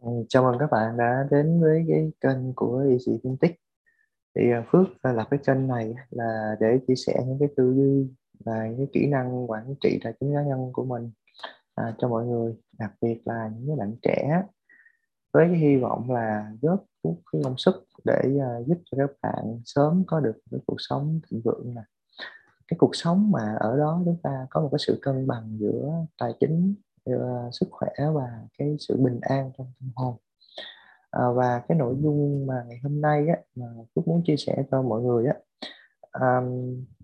[0.00, 3.56] Ừ, chào mừng các bạn đã đến với cái kênh của Easy phân tích
[4.36, 7.74] thì à, Phước à, lập cái kênh này là để chia sẻ những cái tư
[7.76, 8.08] duy
[8.44, 11.10] và những cái kỹ năng quản trị tài chính cá nhân của mình
[11.74, 14.42] à, cho mọi người đặc biệt là những cái bạn trẻ
[15.32, 19.10] với cái hy vọng là góp chút cái công sức để uh, giúp cho các
[19.22, 21.84] bạn sớm có được cái cuộc sống thịnh vượng này,
[22.68, 25.92] cái cuộc sống mà ở đó chúng ta có một cái sự cân bằng giữa
[26.18, 26.74] tài chính
[27.14, 30.16] uh, sức khỏe và cái sự bình an trong tâm hồn.
[31.10, 34.64] À, và cái nội dung mà ngày hôm nay á, mà Phước muốn chia sẻ
[34.70, 35.34] cho mọi người á
[36.20, 36.40] à,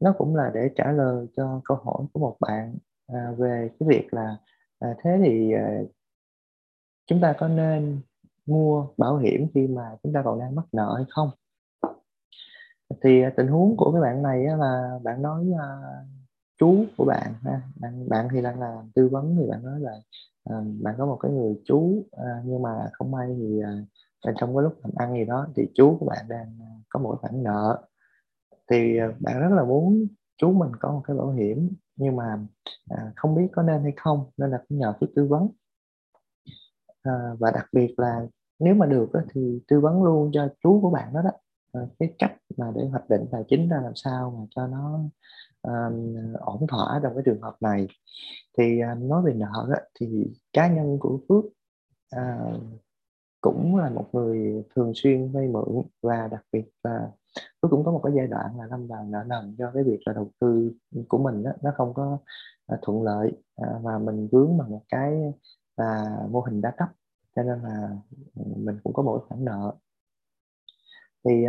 [0.00, 3.88] nó cũng là để trả lời cho câu hỏi của một bạn à, về cái
[3.88, 4.36] việc là
[4.78, 5.80] à, thế thì à,
[7.06, 8.00] chúng ta có nên
[8.46, 11.30] mua bảo hiểm khi mà chúng ta còn đang mắc nợ hay không?
[13.02, 16.25] Thì à, tình huống của cái bạn này là bạn nói uh,
[16.58, 17.62] chú của bạn ha.
[17.76, 19.92] Bạn, bạn thì đang là tư vấn thì bạn nói là
[20.50, 24.56] uh, bạn có một cái người chú uh, nhưng mà không may thì uh, trong
[24.56, 27.42] cái lúc làm ăn gì đó thì chú của bạn đang uh, có một khoản
[27.42, 27.84] nợ.
[28.70, 30.06] Thì uh, bạn rất là muốn
[30.38, 32.38] chú mình có một cái bảo hiểm nhưng mà
[32.94, 35.42] uh, không biết có nên hay không nên là cũng nhờ cái tư vấn.
[37.08, 38.26] Uh, và đặc biệt là
[38.58, 41.30] nếu mà được đó, thì tư vấn luôn cho chú của bạn đó đó.
[41.82, 45.00] Uh, cái cách mà để hoạch định tài chính ra làm sao mà cho nó
[45.66, 47.86] um, ổn thỏa trong cái trường hợp này.
[48.58, 51.44] Thì um, nói về nợ đó, thì cá nhân của Phước
[52.16, 52.62] uh,
[53.40, 57.10] cũng là một người thường xuyên vay mượn và đặc biệt là
[57.62, 59.98] Phước cũng có một cái giai đoạn là lâm vào nợ nần do cái việc
[60.06, 60.72] là đầu tư
[61.08, 62.18] của mình đó, nó không có
[62.72, 65.12] uh, thuận lợi uh, và mình vướng bằng một cái
[65.76, 66.88] là mô hình đa cấp
[67.36, 67.88] cho nên là
[68.36, 69.74] ừ, mình cũng có một khoản nợ.
[71.24, 71.44] Thì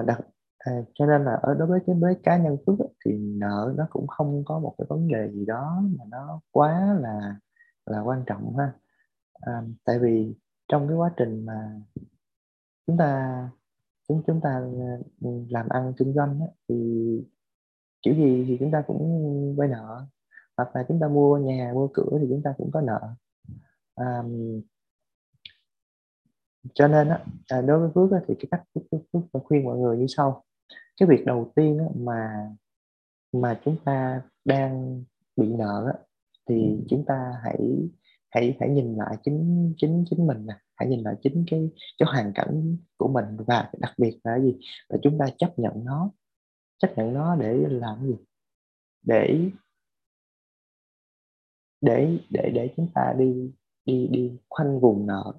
[0.00, 0.20] uh, đặc
[0.64, 3.86] À, cho nên là ở đối với cái với cá nhân Phước thì nợ nó
[3.90, 7.36] cũng không có một cái vấn đề gì đó mà nó quá là
[7.86, 8.72] là quan trọng ha.
[9.34, 10.34] À, tại vì
[10.68, 11.80] trong cái quá trình mà
[12.86, 13.40] chúng ta
[14.08, 14.96] chúng chúng ta à,
[15.50, 16.74] làm ăn kinh doanh á, thì
[18.02, 20.06] kiểu gì thì chúng ta cũng vay nợ.
[20.56, 23.14] Hoặc là chúng ta mua nhà mua cửa thì chúng ta cũng có nợ.
[23.94, 24.22] À,
[26.74, 28.82] cho nên á, à, đối với Phước á, thì cái cách Phước,
[29.12, 30.44] Phước, Phước khuyên mọi người như sau
[30.96, 32.50] cái việc đầu tiên mà
[33.32, 35.04] mà chúng ta đang
[35.36, 36.04] bị nợ
[36.48, 37.58] thì chúng ta hãy
[38.30, 40.54] hãy hãy nhìn lại chính chính chính mình nè.
[40.76, 44.56] Hãy nhìn lại chính cái cái hoàn cảnh của mình và đặc biệt là gì?
[44.88, 46.10] Là chúng ta chấp nhận nó.
[46.78, 48.16] Chấp nhận nó để làm gì?
[49.02, 49.50] Để
[51.80, 53.52] để để để chúng ta đi
[53.84, 55.32] đi đi khoanh vùng nợ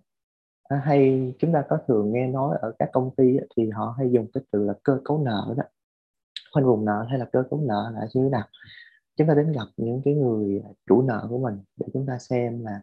[0.70, 4.12] à, hay chúng ta có thường nghe nói ở các công ty thì họ hay
[4.12, 5.64] dùng cái từ là cơ cấu nợ đó.
[6.54, 8.48] Khoanh vùng nợ hay là cơ cấu nợ là như thế nào?
[9.18, 12.18] Chúng ta đến gặp những cái người à, chủ nợ của mình để chúng ta
[12.20, 12.82] xem là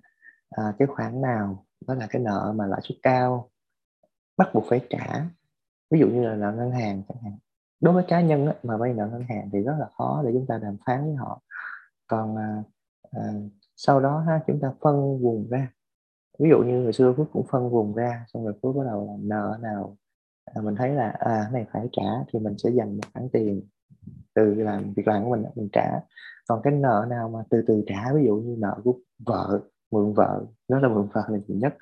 [0.51, 3.51] à, cái khoản nào đó là cái nợ mà lãi suất cao
[4.37, 5.27] bắt buộc phải trả.
[5.91, 7.39] Ví dụ như là nợ ngân hàng chẳng hạn.
[7.81, 10.31] Đối với cá nhân á, mà vay nợ ngân hàng thì rất là khó để
[10.33, 11.43] chúng ta đàm phán với họ.
[12.07, 12.63] Còn à,
[13.11, 13.33] à,
[13.77, 15.69] sau đó ha chúng ta phân vùng ra
[16.39, 19.07] ví dụ như hồi xưa phước cũng phân vùng ra xong rồi phước bắt đầu
[19.07, 19.97] là nợ nào
[20.45, 23.29] à, mình thấy là à cái này phải trả thì mình sẽ dành một khoản
[23.33, 23.63] tiền
[24.35, 26.01] từ làm việc làm của mình mình trả.
[26.49, 29.61] Còn cái nợ nào mà từ từ trả ví dụ như nợ của vợ
[29.91, 31.75] mượn vợ nó là mượn vợ là nhiều nhất.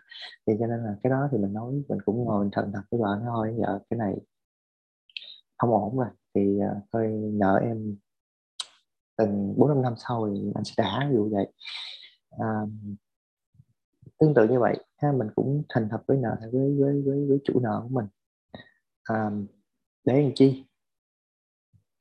[0.46, 2.82] Thì cho nên là cái đó thì mình nói mình cũng ngồi mình thần thật
[2.90, 4.16] với vợ nói thôi vợ cái này
[5.58, 7.96] không ổn rồi thì uh, thôi nợ em
[9.18, 11.52] từng bốn năm năm sau thì anh sẽ trả ví dụ vậy.
[12.38, 12.60] À,
[14.20, 17.38] tương tự như vậy ha mình cũng thành thật với nợ với với với với
[17.44, 18.06] chủ nợ của mình.
[19.04, 19.30] À,
[20.04, 20.64] để làm chi?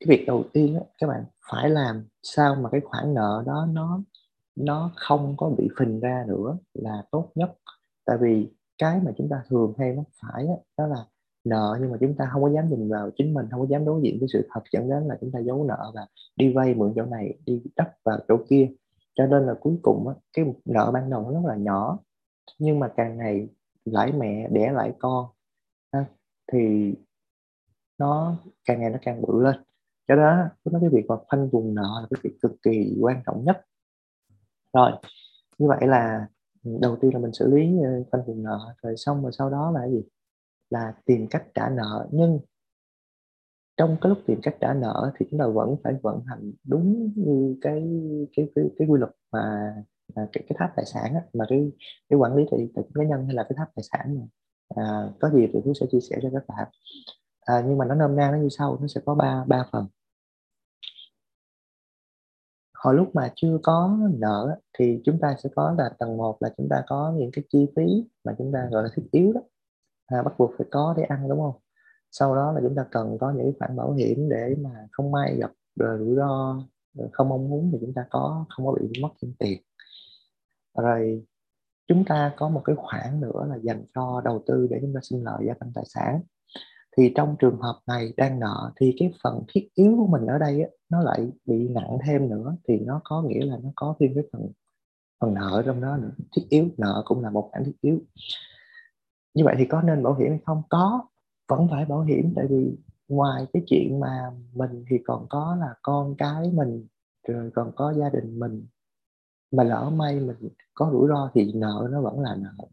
[0.00, 3.66] Cái việc đầu tiên á, các bạn phải làm sao mà cái khoản nợ đó
[3.72, 4.02] nó
[4.56, 7.50] nó không có bị phình ra nữa là tốt nhất.
[8.04, 8.48] Tại vì
[8.78, 11.04] cái mà chúng ta thường hay mắc phải đó, đó là
[11.44, 13.84] nợ nhưng mà chúng ta không có dám nhìn vào chính mình không có dám
[13.84, 16.06] đối diện với sự thật dẫn đến là chúng ta giấu nợ và
[16.36, 18.68] đi vay mượn chỗ này đi đắp vào chỗ kia.
[19.14, 21.98] Cho nên là cuối cùng á, cái nợ ban đầu nó rất là nhỏ
[22.58, 23.48] nhưng mà càng ngày
[23.84, 25.26] lãi mẹ đẻ lãi con
[25.92, 26.04] ha,
[26.52, 26.94] thì
[27.98, 29.56] nó càng ngày nó càng bự lên.
[30.08, 33.22] Cho đó nó cái việc mà khoanh vùng nợ là cái việc cực kỳ quan
[33.26, 33.66] trọng nhất.
[34.72, 34.92] Rồi
[35.58, 36.28] như vậy là
[36.64, 39.70] đầu tiên là mình xử lý ờ, khoanh vùng nợ rồi xong rồi sau đó
[39.70, 40.02] là gì?
[40.70, 42.08] Là tìm cách trả nợ.
[42.12, 42.40] Nhưng
[43.76, 47.12] trong cái lúc tìm cách trả nợ thì chúng ta vẫn phải vận hành đúng
[47.16, 48.00] như cái
[48.36, 49.74] cái cái, cái quy luật mà
[50.14, 51.72] à, cái, cái tháp tài sản á, mà cái
[52.08, 54.26] cái quản lý tài chính cá nhân hay là cái tháp tài sản mà
[54.82, 56.68] à, có gì thì tôi sẽ chia sẻ cho các bạn.
[57.40, 59.86] À, nhưng mà nó nôm na nó như sau nó sẽ có ba ba phần.
[62.74, 66.50] Hồi lúc mà chưa có nợ thì chúng ta sẽ có là tầng 1 là
[66.56, 69.40] chúng ta có những cái chi phí mà chúng ta gọi là thiết yếu đó.
[70.06, 71.60] À, bắt buộc phải có để ăn đúng không?
[72.10, 75.36] Sau đó là chúng ta cần có những khoản bảo hiểm để mà không may
[75.36, 76.56] gặp rủi ro
[77.12, 79.62] không mong muốn thì chúng ta có không có bị mất thêm tiền
[80.80, 81.24] rồi
[81.88, 85.00] chúng ta có một cái khoản nữa là dành cho đầu tư để chúng ta
[85.02, 86.20] sinh lợi gia tăng tài sản.
[86.96, 90.38] Thì trong trường hợp này đang nợ thì cái phần thiết yếu của mình ở
[90.38, 92.56] đây á, nó lại bị nặng thêm nữa.
[92.68, 94.52] Thì nó có nghĩa là nó có thêm cái phần
[95.20, 96.10] phần nợ trong đó nữa.
[96.36, 97.98] Thiết yếu nợ cũng là một khoản thiết yếu.
[99.34, 100.62] Như vậy thì có nên bảo hiểm hay không?
[100.68, 101.08] Có
[101.48, 102.32] vẫn phải bảo hiểm.
[102.36, 102.76] Tại vì
[103.08, 106.86] ngoài cái chuyện mà mình thì còn có là con cái mình
[107.28, 108.66] rồi còn có gia đình mình
[109.50, 110.36] mà lỡ may mình
[110.74, 112.66] có rủi ro thì nợ nó vẫn là nợ.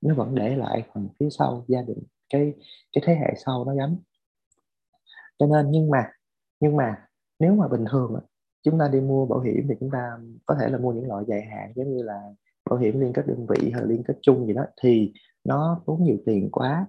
[0.00, 1.98] Nó vẫn để lại phần phía sau gia đình,
[2.30, 2.54] cái
[2.92, 3.96] cái thế hệ sau nó gánh.
[5.38, 6.10] Cho nên nhưng mà
[6.60, 8.20] nhưng mà nếu mà bình thường
[8.62, 11.24] chúng ta đi mua bảo hiểm thì chúng ta có thể là mua những loại
[11.28, 12.22] dài hạn giống như là
[12.70, 15.12] bảo hiểm liên kết đơn vị hay liên kết chung gì đó, thì
[15.44, 16.86] nó tốn nhiều tiền quá.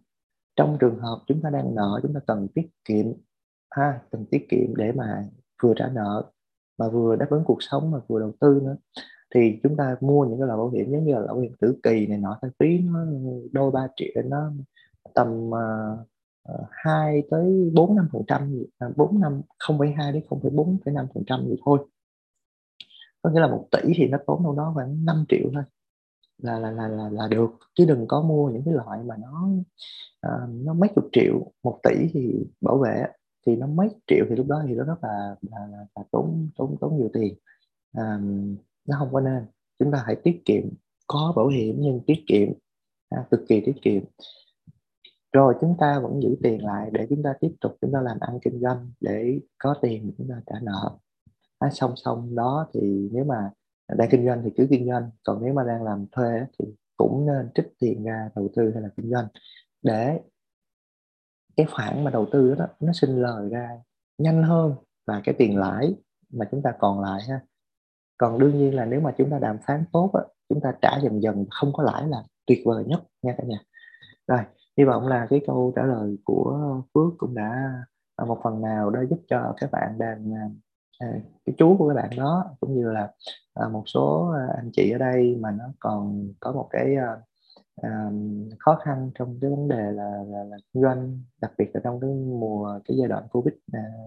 [0.55, 3.05] Trong trường hợp chúng ta đang nợ, chúng ta cần tiết kiệm,
[3.69, 5.29] ha, cần tiết kiệm để mà
[5.63, 6.31] vừa trả nợ
[6.77, 8.75] mà vừa đáp ứng cuộc sống mà vừa đầu tư nữa
[9.35, 11.79] thì chúng ta mua những cái loại bảo hiểm giống như là bảo hiểm tử
[11.83, 13.05] kỳ này nọ thay phí nó
[13.51, 14.51] đôi ba triệu nó
[15.13, 15.99] tầm uh,
[17.29, 20.77] tới bốn năm phần trăm à, bốn năm không phẩy hai đến không phẩy bốn
[20.85, 21.79] phẩy năm phần trăm gì thôi.
[23.21, 25.63] Có nghĩa là một tỷ thì nó tốn đâu đó khoảng 5 triệu thôi
[26.37, 27.49] là là là là, là được.
[27.75, 29.49] Chứ đừng có mua những cái loại mà nó
[30.27, 33.05] uh, nó mấy chục triệu một tỷ thì bảo vệ
[33.47, 36.49] thì nó mấy triệu thì lúc đó thì nó rất là là, là, là tốn
[36.57, 37.35] tốn tốn nhiều tiền.
[37.93, 38.19] À,
[38.87, 39.45] nó không có nên.
[39.79, 40.63] Chúng ta hãy tiết kiệm
[41.07, 42.49] có bảo hiểm nhưng tiết kiệm
[43.09, 44.03] à, cực kỳ tiết kiệm.
[45.33, 48.17] Rồi chúng ta vẫn giữ tiền lại để chúng ta tiếp tục chúng ta làm
[48.19, 50.97] ăn kinh doanh để có tiền chúng ta trả nợ.
[51.59, 53.51] À, song song đó thì nếu mà
[53.97, 56.65] đang kinh doanh thì cứ kinh doanh còn nếu mà đang làm thuê thì
[56.97, 59.27] cũng nên trích tiền ra đầu tư hay là kinh doanh
[59.81, 60.19] để
[61.55, 63.69] cái khoản mà đầu tư đó nó sinh lời ra
[64.17, 64.75] nhanh hơn
[65.07, 65.95] và cái tiền lãi
[66.29, 67.39] mà chúng ta còn lại ha
[68.21, 70.99] còn đương nhiên là nếu mà chúng ta đàm phán tốt á, chúng ta trả
[71.03, 73.57] dần dần không có lãi là tuyệt vời nhất nha cả nhà.
[74.27, 74.39] Rồi
[74.77, 77.73] hy vọng là cái câu trả lời của Phước cũng đã
[78.15, 80.49] à, một phần nào đó giúp cho các bạn đang à,
[80.99, 81.07] à,
[81.45, 83.13] cái chú của các bạn đó cũng như là
[83.71, 86.95] một số anh chị ở đây mà nó còn có một cái
[88.59, 91.99] khó khăn trong cái vấn đề là, là, là kinh doanh đặc biệt là trong
[91.99, 93.53] cái mùa cái giai đoạn covid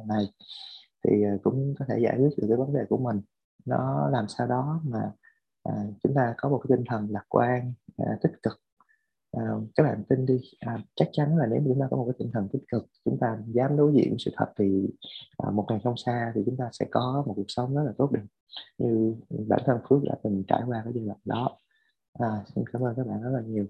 [0.06, 0.24] này
[1.04, 3.20] thì cũng có thể giải quyết được cái vấn đề của mình
[3.64, 5.12] nó làm sao đó mà
[5.62, 5.72] à,
[6.02, 8.60] chúng ta có một cái tinh thần lạc quan à, tích cực.
[9.32, 9.42] À,
[9.74, 12.30] các bạn tin đi à, chắc chắn là nếu chúng ta có một cái tinh
[12.34, 14.88] thần tích cực chúng ta dám đối diện sự thật thì
[15.36, 17.92] à, một ngày không xa thì chúng ta sẽ có một cuộc sống rất là
[17.98, 18.22] tốt đẹp.
[18.78, 19.14] Như
[19.48, 21.58] bản thân phước đã từng trải qua cái giai đoạn đó.
[22.12, 23.66] À, xin cảm ơn các bạn rất là nhiều.